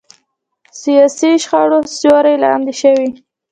سیاسي 0.81 1.31
شخړو 1.43 1.79
سیوري 1.95 2.35
لاندې 2.43 2.73
شوي. 2.81 3.09